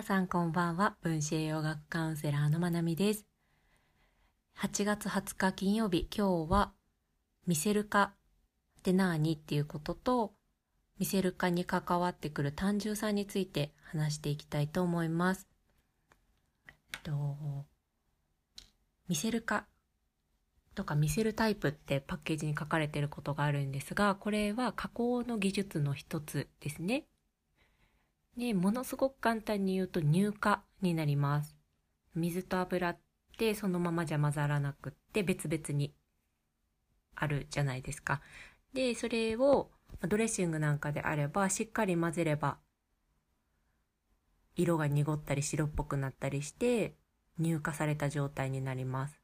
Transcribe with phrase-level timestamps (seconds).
[0.00, 0.96] 皆さんこんばんは。
[1.02, 3.26] 分子栄養学カウンセラーのまなみです。
[4.58, 6.72] 8月20日金曜日今日は
[7.46, 8.12] 見せる化っ
[8.82, 9.34] て何？
[9.34, 10.32] っていうことと
[10.98, 15.46] 見せる化に関わってくる単純さについて話していきたいと思います。
[16.68, 17.66] えっと
[19.06, 19.66] 見せる化
[20.74, 27.04] とか見せるタイプってパッケージに書かれていることがあるんですがこれは加工の技術の一つですね。
[28.40, 31.54] で、ものすごく簡単に言うと乳化になります。
[32.14, 32.98] 水と油っ
[33.36, 35.92] てそのままじゃ混ざらなくって別々に
[37.14, 38.22] あるじゃないですか。
[38.72, 39.70] で、それを
[40.08, 42.56] ドレッシングなんかであればしっかり混ぜれば
[44.56, 46.94] 色が濁ったり白っぽくなったりして
[47.38, 49.20] 乳化された状態になります。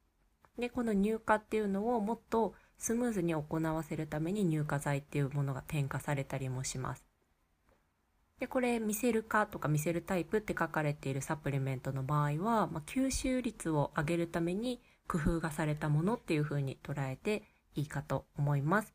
[0.59, 7.06] で、この乳化っていうのをもっとスムーズに行わせるために乳化剤っていうものが添加されたりもします。
[8.39, 18.95] で、これ、見せるかとか見せるタイプって書かれているサプリメントの場合は、まあ、吸収率を上げるために工夫がされたものっていうふうに捉えていいかと思います。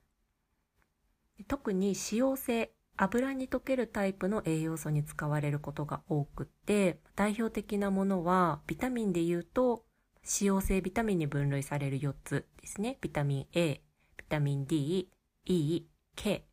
[1.48, 9.86] 特に使用性、油に溶けるタイプの栄養素に使われることが多くて、代表的なものは、ビタミンで言うと、
[10.24, 13.00] 使用性ビタミンに分類される4つですね。
[13.02, 13.82] ビタミン A、
[14.18, 15.10] ビタミン D、
[15.46, 16.46] E、K。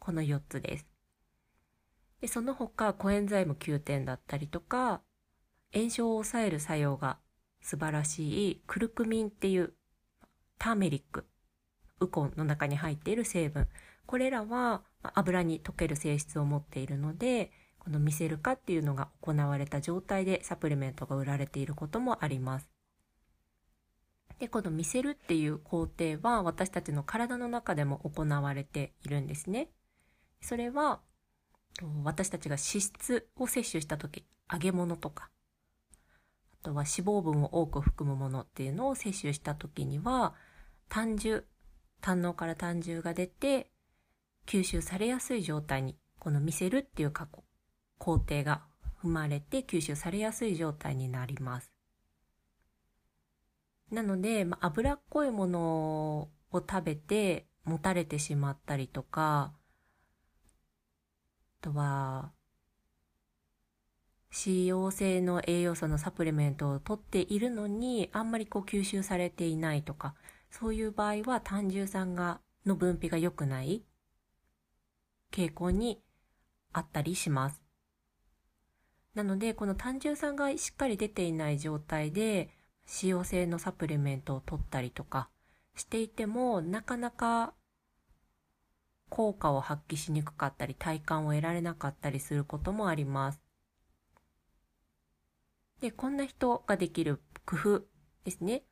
[0.00, 0.97] この4つです。
[2.20, 5.00] でその他コエンザイム9点だったりとか
[5.72, 7.18] 炎症を抑える作用が
[7.60, 9.74] 素晴らしいクルクミンっていう
[10.58, 11.26] ターメリック
[12.00, 13.68] ウコンの中に入っている成分
[14.06, 14.82] これらは
[15.14, 17.50] 油に溶ける性質を持っているので
[17.88, 22.68] このミセル化っていうのが行われた状態でサプリメントが売られていることもあります。
[24.38, 29.70] で、この見せるっていう工程は私たちの体の中でも行われているんですね。
[30.40, 31.00] それは
[32.04, 35.30] 私たちが脂質を摂取した時揚げ物とか
[36.52, 40.34] あとは脂肪分を多く含むものっていうのを摂取した時には
[40.88, 41.46] 胆汁
[42.00, 43.70] 胆のから胆汁が出て
[44.46, 47.44] 吸収されやすい状態にこの見せるっていう過去
[47.98, 48.62] 工程が
[49.02, 51.72] 踏まれて吸収されやすい状態になります。
[53.90, 59.52] なので、まあ、脂っこいものを食べてもたれてしまったりとか
[61.60, 62.32] とは、
[64.30, 70.14] 使用性の栄養素のサプリメントを取っているのに、あんまりこう吸収されていないとか、
[70.50, 73.82] そういう場合は胆汁酸が、の分泌が良くない
[75.32, 76.02] 傾向に
[76.72, 77.62] あったりします。
[79.14, 82.50] なので、この胆汁酸がしっかり出ていない状態で、
[82.86, 85.28] 使用性のサプリメントを取ったりとか
[85.74, 87.54] していても、なかなか
[89.08, 93.40] 効果を発揮しにくかったり体感を得られなかったりすることもあります。
[95.80, 97.82] で、こんな人ができる工夫
[98.24, 98.62] ですね。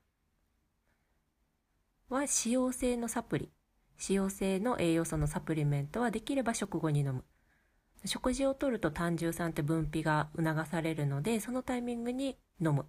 [2.09, 3.53] は、使用性のサプリ。
[3.99, 7.25] 使用性の栄養素のサプリメントはできれば食後に飲む。
[8.05, 12.87] 食事をとると胆汁酸って分泌が促されるので、そのタイミングに飲む。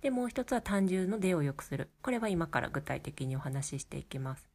[0.00, 1.90] で、もう一つは胆汁の出を良くする。
[2.02, 4.49] これは今から具体的にお話ししていきます。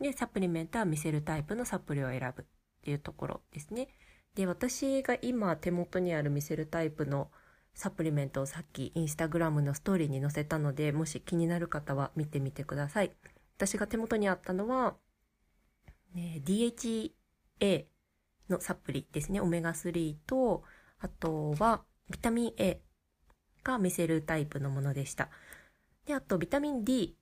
[0.00, 2.46] で、サプリメントは見せるタイプのサプリを選ぶっ
[2.82, 3.88] ていうところですね。
[4.34, 7.30] で、私が今手元にある見せるタイプの
[7.74, 13.12] サプリメントをさっきインスタグラムのストーリーに載せたので、もし気になる方は見てみてください。
[13.56, 14.96] 私が手元にあったのは、
[16.14, 17.86] ね、DHA
[18.48, 19.40] のサプリですね。
[19.40, 20.62] オメガ3と、
[20.98, 22.80] あとはビタミン A
[23.62, 25.30] が見せるタイプのものでした。
[26.06, 27.16] で、あとビタミン D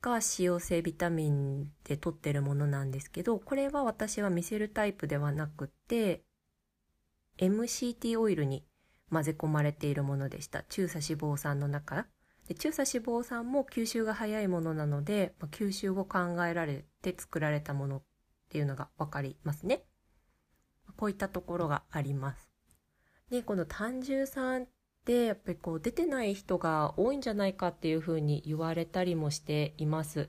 [0.00, 6.22] が使用性ビタミンで取ってるものなんですけど、これは私は見せるタイプではなくて、
[7.38, 8.64] MCT オイルに
[9.10, 10.62] 混ぜ込まれているものでした。
[10.64, 12.06] 中鎖脂肪酸の中。
[12.46, 18.02] で中鎖脂肪酸も吸収が早いものなので、まあ、吸収を考えられて作られたものっ
[18.48, 19.84] ていうのがわかりますね。
[20.96, 22.50] こういったところがあります。
[23.30, 24.66] で、この単純酸
[25.08, 30.28] でやっぱりこう出てない人が多いんじゃないかっていうふうに言われたりもしています。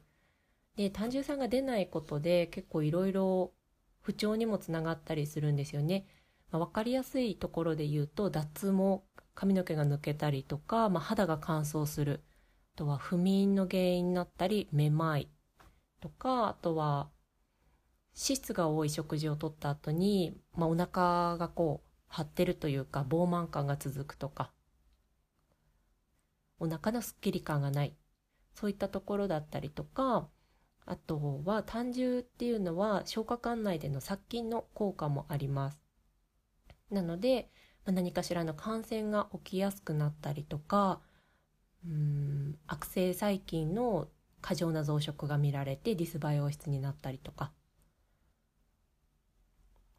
[0.77, 3.51] で単純さが出ないことで結構いろいろ
[3.99, 6.05] 不調にもつながったりするんですよね。
[6.49, 9.01] まあ、分かりやすいところで言うと脱毛
[9.35, 12.23] 髪の毛が抜けたりとか、まあ、肌が乾燥する
[12.75, 15.27] あとは不眠の原因になったりめまい
[15.99, 17.09] とかあとは
[18.15, 24.53] 脂質が多い食事をとった後に、まあ、お腹がこう張ってるというか膨満感が続くとか
[26.59, 27.95] お腹のすっきり感がない。
[28.53, 30.27] そういったところだったりとか
[30.85, 35.79] あとは胆汁っていうのは消化管内での殺菌の効果もあります。
[36.91, 37.49] なので
[37.85, 40.99] 何かしらの感染が起きやすくなったりとか
[41.85, 44.07] うん悪性細菌の
[44.41, 47.51] 過剰な増殖が見られてディスバイオ質になったりとか。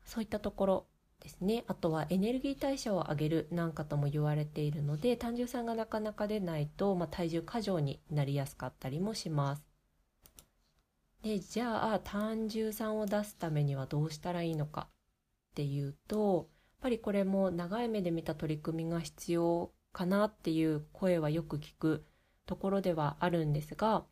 [0.04, 0.86] そういったところ
[1.20, 9.62] ですねあとはエネルギー代謝を上げるなんかとも言われているので単純酸がなかなか出ないと、まあ、体重過剰になりやすかったりもします
[11.22, 22.06] でじゃあ単純酸を出すためにはどうしたらいいのかっていうとやっぱりこれも長い目で見た取り組みが必要かなっていう声はよく聞く
[22.46, 24.04] ところではあるんですが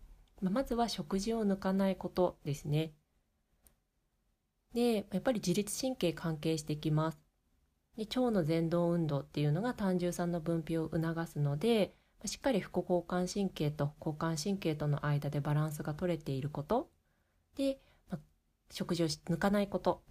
[0.42, 2.92] まずは食事を抜かないことですね。
[4.74, 7.18] で、やっぱり自律神経関係してきます。
[7.96, 11.94] で腸の前動運動っていうのが胆汁酸の分泌を促すので、
[12.24, 16.90] しっかり副交感神経と交感神経との間でバランスが取れていること。
[17.56, 17.80] で、
[18.10, 18.18] ま
[18.70, 20.02] 食事を抜かないこと。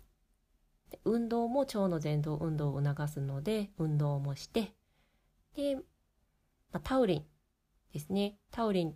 [1.06, 4.74] 運動も腸の前動運動を促すので、運動もして、
[5.56, 5.78] で、
[6.72, 7.26] まタウリン
[7.94, 8.38] ですね。
[8.52, 8.96] タウリン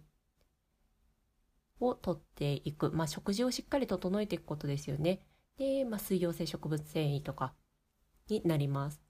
[1.80, 2.92] をとっていく。
[2.92, 5.22] まあ、食事をしっかり整えていくことですよね。
[5.58, 7.54] で、まあ、水溶性植物繊維とか
[8.30, 9.02] になります。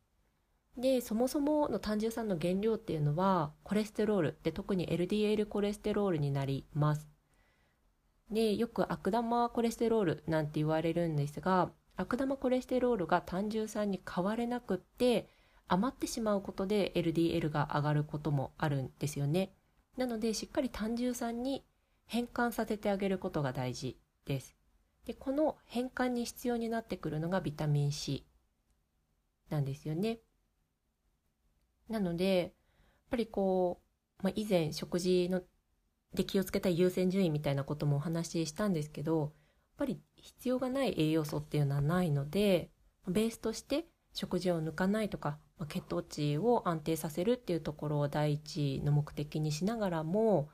[0.77, 7.09] で、そもそもの胆汁酸の原料っていうのはコレステロールで特に LDL コレステロールになります。
[8.29, 15.29] で、よく悪玉コレステロールなんて言われるんですが、悪玉コレステロールが胆汁酸に変われなくって
[15.67, 19.53] 余ってしまうことで LDL が上がることもあるんですよね。
[19.97, 21.65] なのでしっかり胆汁酸に
[22.07, 24.60] 変換させてあげることが大事です。
[25.05, 28.25] で、この変換に必要になってくるのがビタミン C
[29.49, 30.19] なんですよね。
[31.89, 32.51] なので、やっ
[33.09, 33.81] ぱりこ
[34.19, 35.41] う、まあ、以前食事の
[36.13, 39.31] で気をつけたい優先順位みたいなこともお話ししたんですけど、やっ
[39.77, 42.69] ぱり必要がない栄養素っていうのはないので、
[43.07, 50.49] ベースとして食事を抜かないとか、まあ、血糖値を安定させるっていうところを第一の目的にしながらも、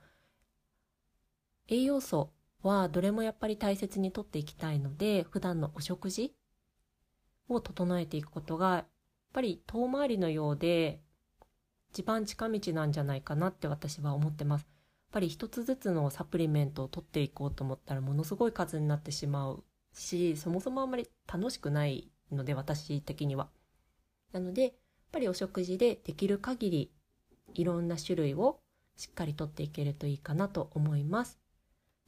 [1.68, 2.32] 栄養素
[2.64, 6.34] はどれもやっぱり大切にとっていきたいので、普段のお食事
[7.50, 8.86] を整えていくことが、やっ
[9.34, 11.02] ぱり遠回りのようで、
[11.92, 14.62] 一番近道なんじゃないかなって私は思ってます。
[14.62, 14.70] やっ
[15.14, 19.64] ぱり一つずつのサプリメントを取っていこうと思ったらものすごい数になってしまう
[19.94, 23.50] し、そもそもあんまり楽しくないので、私的には。
[24.34, 24.72] なので、やっ
[25.12, 26.92] ぱりお食事でできる限り
[27.54, 28.60] いろんな種類を
[28.98, 31.40] しっかりとっていけるといいかなと思います。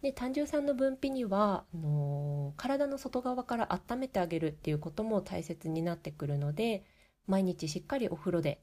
[0.02, 6.86] で胆汁酸の分泌にはあのー、体の外側から温めてあげるっていうことも大切になってくるので
[7.28, 8.62] 毎日しっかりお風呂で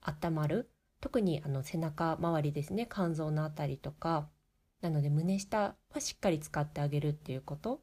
[0.00, 0.70] 温まる。
[1.00, 4.28] 特にあの背中周りですね肝臓のあたりとか。
[4.80, 7.80] なので胸下はしっかり使ってあげるっていうこと。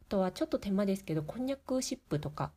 [0.00, 2.52] あとはちょっと手間ですけどこんにゃくシップとか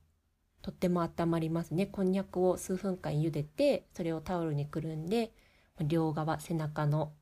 [0.62, 1.86] とっても温まりますね。
[1.86, 5.34] こんにゃくを数分間茹でてそれをタオルにくるんで
[5.80, 7.14] 両側背中の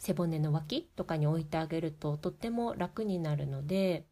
[0.00, 4.06] 背骨の脇とかに置いてあげるととっても楽になるので、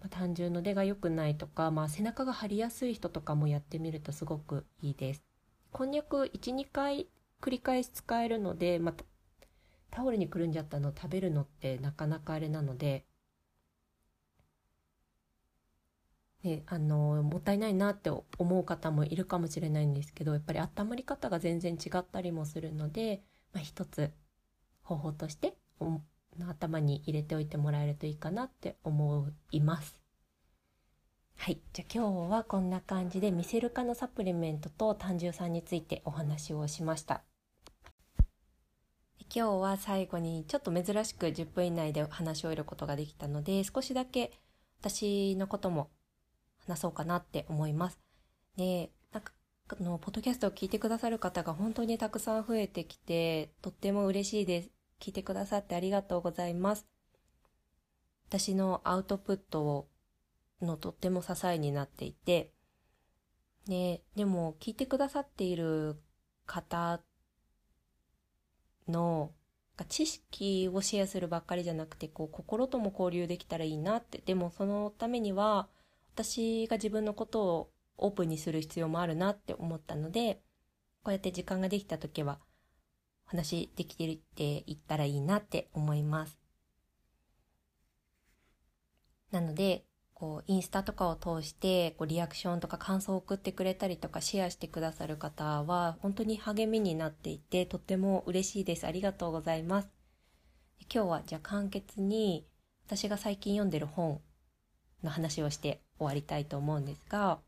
[0.00, 5.24] まあ、単純の出が良くないとか、まあ、背中が張りやすい人とかもやってみるとすごくいいです。
[5.72, 7.08] こんにゃく1、2回
[7.40, 9.04] 繰り返し使えるので、また
[9.90, 13.06] タオルにくるんじゃったの食べるのってなかなかあれなので、
[16.42, 23.22] ね、あのもったいないなって思う方もいるかもしれないんですけどやっぱり温まり方が全然違ったりもするので、
[23.52, 24.12] まあ、一つ
[24.90, 25.54] 方法として
[26.48, 30.00] 頭に入れておいてもらえるといいかなって思います。
[31.36, 31.60] はい。
[31.72, 37.22] じゃあ今日はこんな感じでミセル化のサプリメントと胆汁酸についてお話をしました。
[39.32, 44.32] 今日は最後にちょっと珍しく10分以内で話し終えることができたので少しだけ
[44.80, 45.88] 私のことも
[46.66, 48.00] 話そうかなって思います。
[48.56, 49.32] で、なんか
[49.68, 54.79] あのポッドキャストを聞いてくださる方が本当にたくさん増えてきてとっても嬉しいです。
[55.00, 56.86] 聞いてくださってありがとうございます。
[58.28, 59.88] 私のアウトプット
[60.62, 62.52] のとっても支えになっていて、
[63.66, 66.00] ね、でも聞いてくださっている
[66.46, 67.00] 方
[68.88, 69.32] の
[69.88, 75.68] 知識をシェアするばっかりじゃなくてこう心とも交流できたらいいなってでもそのためには
[76.14, 80.42] 私が自分のことをオープンにする必要もあるなって思ったので
[81.02, 82.38] こうやって時間ができた時は
[83.30, 86.36] 話できてるって言ったらいいなって思います。
[89.30, 89.84] なので、
[90.14, 98.84] こう、インスタとかを通して、こう、リアクションとか感想を送ってくれたりとか、シェアしてくださる方は、本当に励みになっていて、とっても嬉しいです。
[98.84, 99.88] ありがとうございます。
[100.92, 102.48] 今日は、じゃあ簡潔に、
[102.86, 104.20] 私が最近読んでる本
[105.04, 107.38] の話をして終わりたいと思うんですが、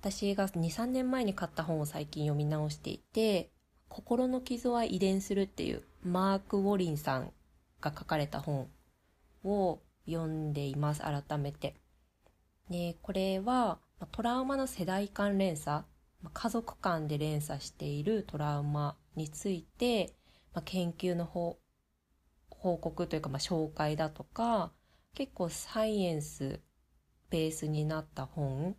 [0.00, 3.50] 私が23年前に買った本を最近読み直していて
[3.90, 7.32] 「心の傷は遺伝する」っていうマーク・ウォリンさん
[7.80, 8.70] が書かれた本
[9.44, 11.74] を読んでいます改めて。
[12.70, 13.80] でこれは
[14.12, 15.84] トラウマの世代間連鎖
[16.32, 20.14] 家族間で連鎖しているトラウマについて、
[20.54, 21.58] まあ、研究の報
[22.78, 24.72] 告というか、まあ、紹介だとか
[25.14, 26.60] 結構サイエンス
[27.30, 28.76] ベースになった本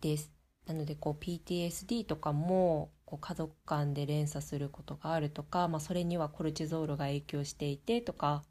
[0.00, 0.32] です。
[0.66, 8.44] なのでこう PTSD とかもこう家族間で連鎖することがあるとか、まあ、それにはコルチゾールが影響していてとか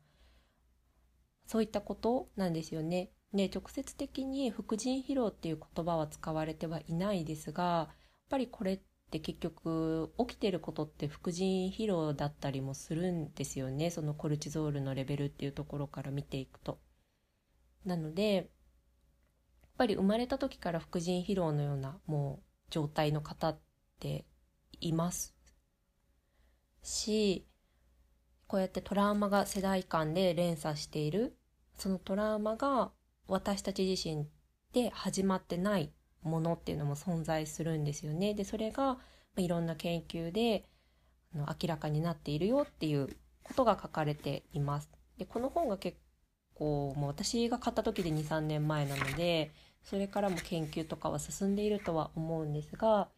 [1.48, 3.10] そういったことなんですよね。
[3.34, 7.96] で直接的に副腎疲労っていう言葉は使われてはいないですがやっ
[8.30, 8.80] ぱりこれっ
[9.12, 16.80] て結局起きてることって副腎疲労だったりもするんですよねそのコルチゾールのレベルっていうところから見ていくと。
[17.86, 18.46] なのでやっ
[19.78, 23.60] ぱり生まれた時から副腎疲労のようなもう状態の方っ
[24.00, 24.26] て
[24.82, 25.36] います
[26.84, 27.46] し
[28.48, 31.38] こうやってトラウマが世代間で連鎖している
[31.78, 32.92] そのトラウマが
[33.28, 34.28] 私たち自身
[34.74, 35.92] で始まってない
[36.24, 38.34] ものっていうのも存在するんですよね。
[38.34, 38.98] でそれが
[39.38, 40.66] いろんな研究で
[41.34, 43.08] 明らかになっているよっていう
[43.44, 44.90] ことが書かれています。
[45.18, 45.98] でこの本が結
[46.54, 49.52] 構もう私が買った時で23年前なので
[49.84, 53.10] それからも研究とかは進んでいるとは思うんですが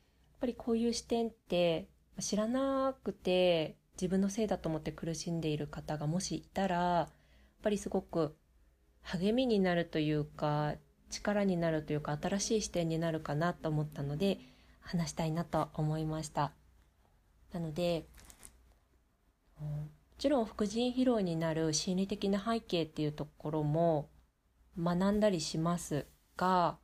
[0.41, 1.87] ぱりこういう視点って
[2.19, 7.13] 知らなくて自分のせいだと思って苦しんでいる方がもしいたらやっ
[7.61, 8.35] ぱりすごく
[9.03, 10.73] 励みになるというか
[11.11, 14.39] 力になるというか新しい視点になるかなと思ったので
[14.79, 16.51] 話したいなと思いました。
[17.53, 18.05] なので
[19.59, 24.09] もちろん副腎疲労になる心理的な背景っていうところも
[24.79, 26.07] 学んだりします
[26.37, 26.77] が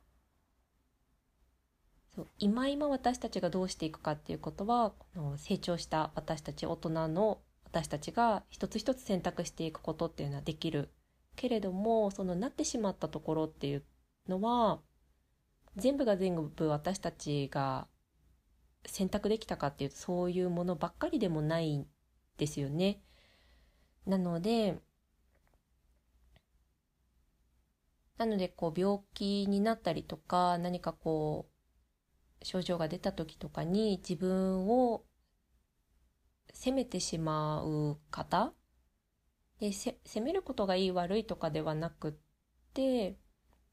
[2.39, 10.89] 今今私たちがどうしていくかっていうことはこの成長した私たち大人の私たちが一つ一つ選択していくことっていうのはできる
[11.36, 13.83] けれどもそのなってしまったところっていう
[14.27, 14.79] のは
[15.75, 17.88] 全部が全部私たちが
[18.86, 21.86] 選択できたかっていうとそういうものばっかりでもないん
[22.38, 23.01] ですよね。
[24.05, 24.79] なので
[28.17, 31.56] なのでこう病気になったりとか何かこう
[32.44, 35.03] 症状が出た時とかに自分を
[36.53, 38.53] 責めてしまう方。
[39.60, 42.13] で責めることがいい悪いとかではなくっ
[42.74, 43.17] て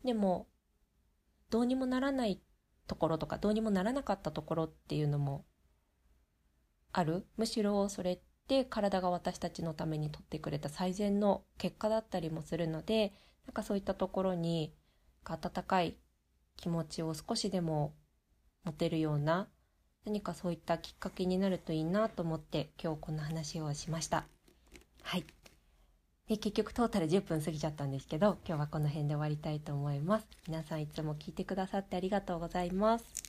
[0.02, 0.48] でも
[1.50, 2.40] どうにもならない
[2.86, 5.44] ところとかどうにもならなかったところっていうのも
[6.92, 7.26] ある。
[7.36, 13.12] むしろそれって体が私たちのためにとってくれた最善の結果だったりもするので
[13.46, 14.74] なんかそういったところに
[15.24, 15.98] 温かい
[16.56, 17.94] 気持ちを少しでも
[18.64, 19.48] 持てるような
[20.04, 24.24] 何かそういったきっかけになるといいなと思って今日この話をしました。
[25.02, 25.24] はい。
[26.28, 33.23] で結局トータル10分過ぎちゃったんですけど今日はこの辺で終わりたいと思います皆さんいつも聞いてくださってありがとうございます